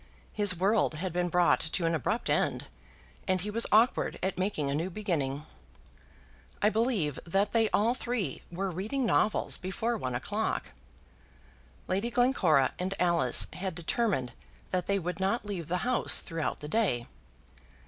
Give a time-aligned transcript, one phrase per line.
[0.33, 2.65] His world had been brought to an abrupt end,
[3.27, 5.45] and he was awkward at making a new beginning.
[6.59, 10.71] I believe that they all three were reading novels before one o'clock.
[11.87, 14.33] Lady Glencora and Alice had determined
[14.71, 17.05] that they would not leave the house throughout the day.